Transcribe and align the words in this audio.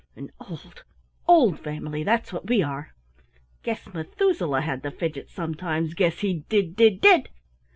An 0.15 0.31
old, 0.39 0.83
old 1.27 1.59
family, 1.59 2.03
that's 2.03 2.33
what 2.33 2.47
we 2.47 2.63
are. 2.63 2.95
Guess 3.61 3.85
Methuselah 3.93 4.61
had 4.61 4.81
the 4.81 4.89
Fidgets 4.89 5.31
sometimes, 5.31 5.93
guess 5.93 6.21
he 6.21 6.39
did, 6.49 6.75
did, 6.75 7.01
did!" 7.01 7.29